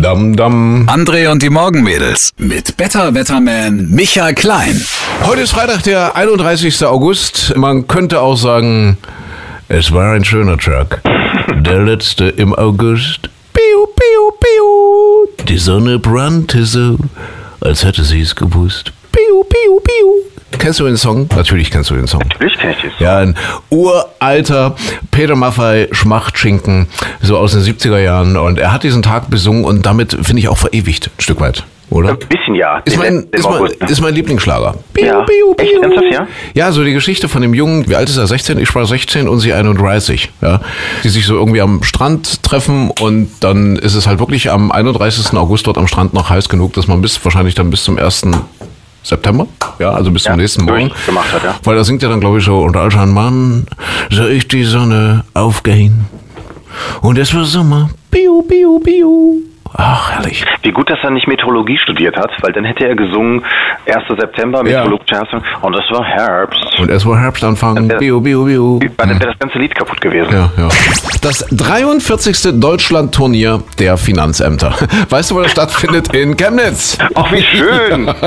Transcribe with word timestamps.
Dam, 0.00 0.36
dam. 0.36 0.86
André 0.88 1.28
und 1.28 1.42
die 1.42 1.50
Morgenmädels 1.50 2.30
mit 2.38 2.76
Better 2.76 3.12
Wetterman 3.14 3.90
Michael 3.90 4.32
Klein. 4.34 4.80
Heute 5.24 5.40
ist 5.40 5.50
Freitag, 5.50 5.82
der 5.82 6.14
31. 6.14 6.84
August. 6.84 7.56
Man 7.56 7.88
könnte 7.88 8.20
auch 8.20 8.36
sagen, 8.36 8.96
es 9.68 9.92
war 9.92 10.12
ein 10.12 10.24
schöner 10.24 10.56
Tag. 10.56 11.02
Der 11.64 11.82
letzte 11.82 12.28
im 12.28 12.54
August. 12.54 13.28
Piu, 13.52 13.86
piu, 13.86 14.30
piu. 14.38 15.44
Die 15.48 15.58
Sonne 15.58 15.98
brannte 15.98 16.64
so, 16.64 16.96
als 17.60 17.84
hätte 17.84 18.04
sie 18.04 18.20
es 18.20 18.36
gewusst. 18.36 18.92
Piu, 19.10 19.42
piu, 19.42 19.80
piu. 19.80 20.37
Kennst 20.58 20.80
du 20.80 20.84
den 20.84 20.96
Song? 20.96 21.28
Natürlich 21.36 21.70
kennst 21.70 21.90
du 21.90 21.94
den 21.94 22.06
Song. 22.06 22.20
Natürlich 22.20 22.58
kenn 22.58 22.70
ich 22.70 22.78
den 22.80 22.90
Song. 22.90 23.00
Ja, 23.00 23.18
ein 23.18 23.36
uralter 23.70 24.74
Peter 25.10 25.36
Maffay 25.36 25.88
Schmachtschinken, 25.92 26.86
so 27.20 27.36
aus 27.38 27.52
den 27.52 27.60
70er 27.62 27.98
Jahren. 27.98 28.36
Und 28.36 28.58
er 28.58 28.72
hat 28.72 28.82
diesen 28.82 29.02
Tag 29.02 29.30
besungen 29.30 29.64
und 29.64 29.84
damit, 29.86 30.12
finde 30.22 30.40
ich, 30.40 30.48
auch 30.48 30.58
verewigt, 30.58 31.08
ein 31.16 31.20
Stück 31.20 31.40
weit. 31.40 31.64
Oder? 31.90 32.10
Ein 32.10 32.18
bisschen 32.18 32.54
ja. 32.54 32.78
Ist 32.84 32.98
mein, 32.98 33.26
ist, 33.30 33.48
mein, 33.48 33.62
ne? 33.62 33.70
ist 33.88 34.00
mein 34.02 34.14
Lieblingsschlager. 34.14 34.74
Piu, 34.92 35.06
Ja. 35.06 35.22
piu, 35.22 35.54
Echt? 35.56 35.70
piu. 35.72 35.80
Ernsthaft, 35.82 36.06
ja? 36.12 36.26
Ja, 36.52 36.70
so 36.72 36.84
die 36.84 36.92
Geschichte 36.92 37.28
von 37.30 37.40
dem 37.40 37.54
Jungen, 37.54 37.88
wie 37.88 37.96
alt 37.96 38.10
ist 38.10 38.18
er? 38.18 38.26
16? 38.26 38.58
Ich 38.58 38.74
war 38.74 38.84
16 38.84 39.26
und 39.26 39.40
sie 39.40 39.54
31. 39.54 40.30
Ja, 40.42 40.60
die 41.02 41.08
sich 41.08 41.24
so 41.24 41.34
irgendwie 41.34 41.62
am 41.62 41.82
Strand 41.84 42.42
treffen 42.42 42.90
und 43.00 43.30
dann 43.40 43.76
ist 43.76 43.94
es 43.94 44.06
halt 44.06 44.18
wirklich 44.18 44.50
am 44.50 44.70
31. 44.70 45.32
August 45.38 45.66
dort 45.66 45.78
am 45.78 45.86
Strand 45.86 46.12
noch 46.12 46.28
heiß 46.28 46.50
genug, 46.50 46.74
dass 46.74 46.88
man 46.88 47.00
bis 47.00 47.24
wahrscheinlich 47.24 47.54
dann 47.54 47.70
bis 47.70 47.84
zum 47.84 47.98
1. 47.98 48.26
September, 49.08 49.46
ja, 49.78 49.90
also 49.90 50.10
bis 50.10 50.22
zum 50.24 50.32
Ja, 50.32 50.36
nächsten 50.36 50.64
Morgen. 50.64 50.88
durchgemacht 50.88 51.32
hat, 51.32 51.42
ja. 51.44 51.54
Weil 51.64 51.76
da 51.76 51.84
singt 51.84 52.02
er 52.02 52.10
dann, 52.10 52.20
glaube 52.20 52.38
ich, 52.38 52.44
so, 52.44 52.60
und 52.60 52.76
als 52.76 52.94
ein 52.96 53.10
Mann 53.12 53.66
sah 54.10 54.26
ich 54.28 54.46
die 54.48 54.64
Sonne 54.64 55.24
aufgehen. 55.34 56.06
Und 57.00 57.18
es 57.18 57.34
war 57.34 57.44
Sommer. 57.44 57.90
Piu, 58.10 58.42
piu, 58.42 58.78
piu. 58.80 59.36
Ach, 59.74 60.10
herrlich. 60.12 60.44
Wie 60.62 60.72
gut, 60.72 60.90
dass 60.90 60.98
er 61.02 61.10
nicht 61.10 61.26
Meteorologie 61.28 61.78
studiert 61.78 62.16
hat, 62.16 62.30
weil 62.42 62.52
dann 62.52 62.64
hätte 62.64 62.86
er 62.88 62.96
gesungen 62.96 63.44
1. 63.86 63.96
September, 64.18 64.58
Ja. 64.58 64.64
Meteorologische 64.84 65.14
Herbst, 65.16 65.34
und 65.62 65.74
es 65.74 65.90
war 65.90 66.04
Herbst. 66.04 66.78
Und 66.80 66.90
es 66.90 67.06
war 67.06 67.18
Herbstanfang. 67.20 67.90
Ja. 67.90 67.98
Biu, 67.98 68.20
biu, 68.20 68.44
biu. 68.44 68.78
Dann 68.96 69.10
wäre 69.10 69.18
das 69.30 69.38
ganze 69.38 69.58
Lied 69.58 69.74
kaputt 69.74 70.00
gewesen. 70.00 70.32
Ja, 70.32 70.50
ja. 70.56 70.68
Das 71.22 71.44
43. 71.50 72.60
Deutschlandturnier 72.60 73.62
der 73.78 73.96
Finanzämter. 73.96 74.74
Weißt 75.08 75.30
du, 75.30 75.36
wo 75.36 75.42
das 75.42 75.50
stattfindet? 75.50 76.14
In 76.14 76.36
Chemnitz. 76.36 76.98
Ach, 77.14 77.30
wie 77.32 77.42
schön. 77.42 78.06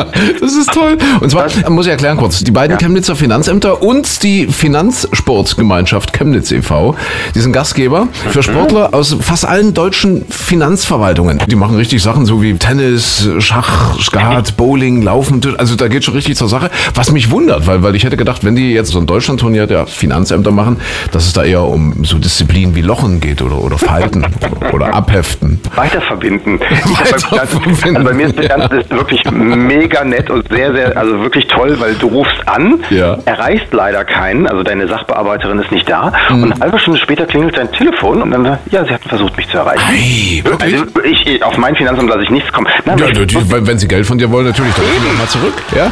Das 0.41 0.53
ist 0.55 0.73
toll. 0.73 0.97
Und 1.19 1.29
zwar, 1.29 1.47
muss 1.69 1.85
ich 1.85 1.91
erklären 1.91 2.17
kurz, 2.17 2.43
die 2.43 2.51
beiden 2.51 2.77
Chemnitzer 2.77 3.15
Finanzämter 3.15 3.81
und 3.81 4.23
die 4.23 4.47
Finanzsportgemeinschaft 4.47 6.13
Chemnitz 6.13 6.51
e.V., 6.51 6.95
die 7.35 7.39
sind 7.39 7.53
Gastgeber 7.53 8.07
für 8.29 8.41
Sportler 8.43 8.93
aus 8.93 9.15
fast 9.21 9.45
allen 9.47 9.73
deutschen 9.73 10.25
Finanzverwaltungen. 10.29 11.30
Die 11.47 11.55
machen 11.55 11.75
richtig 11.77 12.01
Sachen 12.03 12.25
so 12.25 12.41
wie 12.41 12.53
Tennis, 12.57 13.27
Schach, 13.39 13.99
Skat, 13.99 14.57
Bowling, 14.57 15.01
Laufen. 15.01 15.41
Also 15.57 15.75
da 15.75 15.87
geht 15.87 16.03
schon 16.03 16.13
richtig 16.13 16.35
zur 16.35 16.47
Sache. 16.49 16.69
Was 16.95 17.11
mich 17.11 17.31
wundert, 17.31 17.67
weil, 17.67 17.83
weil 17.83 17.95
ich 17.95 18.03
hätte 18.03 18.17
gedacht, 18.17 18.43
wenn 18.43 18.55
die 18.55 18.73
jetzt 18.73 18.91
so 18.91 18.99
ein 18.99 19.05
Deutschlandturnier 19.07 19.67
der 19.67 19.87
Finanzämter 19.87 20.51
machen, 20.51 20.77
dass 21.11 21.25
es 21.25 21.33
da 21.33 21.43
eher 21.43 21.63
um 21.63 22.03
so 22.03 22.17
Disziplinen 22.17 22.75
wie 22.75 22.81
Lochen 22.81 23.19
geht 23.19 23.41
oder, 23.41 23.57
oder 23.61 23.77
Falten 23.77 24.25
oder, 24.59 24.73
oder 24.73 24.93
Abheften. 24.93 25.59
Weiterverbinden. 25.75 26.59
Weiterverbinden, 27.05 27.97
Also 27.97 28.03
bei 28.07 28.13
mir 28.13 28.27
ist 28.27 28.37
das 28.37 28.45
ja. 28.47 28.57
Ganze 28.57 28.77
ist 28.77 28.89
wirklich 28.91 29.23
mega 29.31 30.03
nett 30.03 30.29
und 30.29 30.47
sehr, 30.49 30.73
sehr, 30.73 30.97
also 30.97 31.19
wirklich 31.21 31.47
toll, 31.47 31.75
weil 31.79 31.93
du 31.95 32.07
rufst 32.07 32.47
an, 32.47 32.79
Ja. 32.89 33.17
erreichst 33.25 33.67
leider 33.71 34.03
keinen, 34.05 34.47
also 34.47 34.63
deine 34.63 34.87
Sachbearbeiterin 34.87 35.59
ist 35.59 35.71
nicht 35.71 35.89
da 35.89 36.11
Mhm. 36.29 36.43
und 36.43 36.51
eine 36.53 36.61
halbe 36.61 36.79
Stunde 36.79 36.99
später 36.99 37.25
klingelt 37.25 37.57
dein 37.57 37.71
Telefon 37.71 38.21
und 38.21 38.31
dann, 38.31 38.45
ja, 38.71 38.85
sie 38.85 38.91
hatten 38.93 39.07
versucht, 39.09 39.35
mich 39.37 39.47
zu 39.49 39.57
erreichen. 39.57 39.81
Hey, 39.87 40.41
wirklich? 40.43 40.73
Also 40.73 40.85
ich, 41.03 41.20
ich, 41.25 41.43
auf 41.43 41.57
mein 41.57 41.75
Finanzamt 41.75 42.09
lasse 42.09 42.23
ich 42.23 42.29
nichts 42.29 42.51
kommen. 42.51 42.67
Nein, 42.85 42.97
Ja, 42.97 43.07
ich- 43.07 43.13
die, 43.17 43.25
die, 43.25 43.51
wenn 43.67 43.77
sie 43.79 43.87
Geld 43.87 44.05
von 44.05 44.17
dir 44.17 44.29
wollen, 44.31 44.45
natürlich, 44.47 44.73
dann 44.73 44.85
gehen 44.85 45.03
wir 45.03 45.13
mal 45.17 45.27
zurück. 45.27 45.53
Ja? 45.75 45.91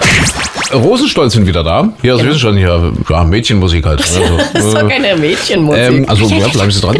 Rosenstolz 0.77 1.33
sind 1.33 1.47
wieder 1.47 1.63
da. 1.63 1.89
Hier, 2.01 2.13
das 2.13 2.23
wissen 2.25 2.39
schon 2.39 2.57
hier, 2.57 2.91
ja, 3.09 3.23
Mädchenmusik 3.23 3.85
halt. 3.85 3.99
Also, 4.01 4.19
Das 4.53 4.63
ist 4.65 4.73
doch 4.77 4.87
keine 4.89 5.15
Mädchenmusik. 5.15 5.81
ähm, 5.83 6.05
also 6.07 6.25
ja, 6.27 6.47
bleiben 6.47 6.71
Sie 6.71 6.81
dran. 6.81 6.95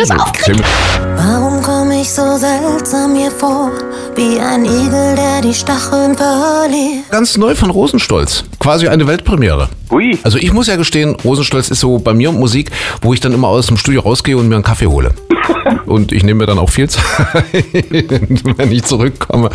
Warum 1.16 1.62
komm 1.62 1.92
ich 1.92 2.10
so 2.10 2.38
seltsam 2.38 3.14
mir 3.14 3.30
vor, 3.30 3.72
wie 4.16 4.40
ein 4.40 4.66
Igel, 4.66 5.16
der 5.16 5.42
die 5.44 5.54
Stacheln 5.54 6.16
verliert? 6.16 7.10
Ganz 7.12 7.38
neu 7.38 7.54
von 7.56 7.70
Rosenstolz. 7.70 8.44
Quasi 8.60 8.88
eine 8.88 9.06
Weltpremiere. 9.06 9.70
Ui. 9.92 10.18
Also 10.24 10.38
ich 10.38 10.52
muss 10.54 10.68
ja 10.68 10.76
gestehen, 10.76 11.16
Rosenstolz 11.24 11.70
ist 11.70 11.80
so 11.82 12.00
bei 12.00 12.14
mir 12.14 12.32
Musik, 12.32 12.72
wo 13.02 13.14
ich 13.14 13.20
dann 13.20 13.34
immer 13.34 13.48
aus 13.50 13.68
dem 13.68 13.78
Studio 13.78 14.02
rausgehe 14.02 14.38
und 14.38 14.48
mir 14.48 14.56
einen 14.56 14.64
Kaffee 14.64 14.88
hole. 14.88 15.12
Und 15.86 16.12
ich 16.12 16.24
nehme 16.24 16.40
mir 16.40 16.46
dann 16.46 16.60
auch 16.60 16.70
viel 16.70 16.90
Zeit. 16.90 17.04
Wenn 18.58 18.72
ich 18.72 18.84
zurückkomme, 18.84 19.50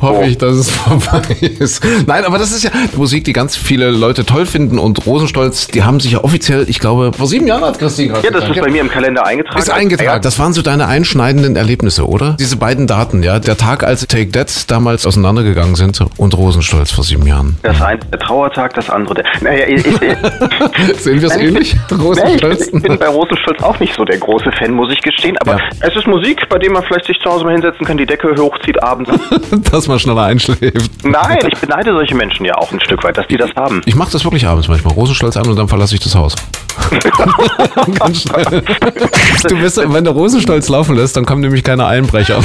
hoffe 0.00 0.24
ich, 0.24 0.38
dass 0.38 0.56
es 0.56 0.70
vorbei 0.70 1.22
ist. 1.58 1.84
Nein, 2.06 2.24
aber 2.24 2.38
das 2.38 2.52
ist 2.52 2.64
ja 2.64 2.70
Musik, 2.96 3.24
die 3.24 3.32
ganz 3.32 3.56
viele 3.56 3.90
Leute 3.90 4.24
toll 4.24 4.46
finden. 4.46 4.78
Und 4.78 5.06
Rosenstolz, 5.06 5.68
die 5.68 5.82
haben 5.82 6.00
sich 6.00 6.12
ja 6.12 6.24
offiziell, 6.24 6.66
ich 6.68 6.78
glaube, 6.78 7.12
vor 7.16 7.26
sieben 7.26 7.46
Jahren 7.46 7.64
hat 7.64 7.78
Christine 7.78 8.08
gerade 8.08 8.26
Ja, 8.26 8.30
das 8.32 8.40
gesagt, 8.42 8.58
ist 8.58 8.64
bei 8.64 8.70
mir 8.70 8.80
im 8.80 8.90
Kalender 8.90 9.26
eingetragen. 9.26 9.58
Ist 9.58 9.70
eingetragen. 9.70 10.22
Das 10.22 10.38
waren 10.38 10.52
so 10.52 10.62
deine 10.62 10.86
einschneidenden 10.86 11.56
Erlebnisse, 11.56 12.08
oder? 12.08 12.36
Diese 12.38 12.56
beiden 12.56 12.86
Daten, 12.86 13.22
ja. 13.22 13.38
Der 13.38 13.56
Tag, 13.56 13.84
als 13.84 14.06
Take 14.06 14.30
That 14.32 14.70
damals 14.70 15.06
auseinandergegangen 15.06 15.74
sind 15.74 16.00
und 16.16 16.36
Rosenstolz 16.36 16.92
vor 16.92 17.04
sieben 17.04 17.26
Jahren. 17.26 17.58
Das 17.62 17.80
eine 17.80 18.00
der 18.00 18.18
Trauertag, 18.18 18.74
das 18.74 18.90
andere 18.90 19.14
der. 19.14 19.24
Naja, 19.40 19.66
ich, 19.66 19.86
ich, 19.86 20.96
Sehen 21.00 21.20
wir 21.20 21.28
es 21.28 21.36
ähnlich? 21.36 21.74
Nee, 21.74 21.80
ich, 21.80 21.88
bin, 21.88 22.00
Rosenstolz? 22.00 22.70
ich 22.72 22.82
bin 22.82 22.98
bei 22.98 23.08
Rosenstolz 23.08 23.62
auch 23.62 23.78
nicht 23.80 23.94
so 23.94 24.04
der 24.04 24.18
große 24.18 24.50
Fan, 24.52 24.72
muss 24.72 24.92
ich 24.92 25.00
gestehen. 25.02 25.36
Aber 25.40 25.52
Ja. 25.56 25.58
es 25.80 25.96
ist 25.96 26.06
Musik, 26.06 26.46
bei 26.50 26.58
der 26.58 26.70
man 26.70 26.82
vielleicht 26.82 27.06
sich 27.06 27.18
zu 27.20 27.30
Hause 27.30 27.44
mal 27.44 27.52
hinsetzen 27.52 27.86
kann, 27.86 27.96
die 27.96 28.04
Decke 28.04 28.34
hochzieht 28.38 28.82
abends. 28.82 29.10
Dass 29.72 29.88
man 29.88 29.98
schneller 29.98 30.24
einschläft. 30.24 30.90
Nein, 31.02 31.38
ich 31.50 31.58
beneide 31.58 31.92
solche 31.92 32.14
Menschen 32.14 32.44
ja 32.44 32.54
auch 32.56 32.70
ein 32.72 32.80
Stück 32.80 33.02
weit, 33.04 33.16
dass 33.16 33.26
die 33.26 33.38
das 33.38 33.50
haben. 33.56 33.80
Ich 33.86 33.94
mache 33.94 34.12
das 34.12 34.22
wirklich 34.24 34.46
abends 34.46 34.68
manchmal. 34.68 34.92
Rosenstolz 34.92 35.36
an 35.38 35.46
und 35.48 35.56
dann 35.58 35.66
verlasse 35.68 35.94
ich 35.94 36.00
das 36.02 36.14
Haus. 36.14 36.34
Ganz 37.98 38.22
schnell. 38.28 38.62
Du 39.48 39.56
bist, 39.56 39.78
wenn 39.92 40.04
du 40.04 40.10
Rosenstolz 40.10 40.68
laufen 40.68 40.94
lässt, 40.96 41.16
dann 41.16 41.24
kommen 41.24 41.40
nämlich 41.40 41.64
keine 41.64 41.86
Einbrecher. 41.86 42.38